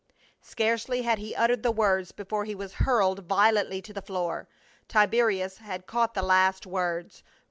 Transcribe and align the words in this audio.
Scarcely 0.41 1.03
had 1.03 1.19
he 1.19 1.35
uttered 1.35 1.61
the 1.61 1.71
words 1.71 2.11
before 2.11 2.43
he 2.45 2.55
was 2.55 2.73
hurled 2.81 3.27
violently 3.29 3.83
to 3.83 3.93
the 3.93 4.01
floor. 4.01 4.47
Tiberius 4.87 5.59
had 5.59 5.85
caught 5.85 6.15
the 6.15 6.23
last 6.23 6.65
words. 6.65 7.21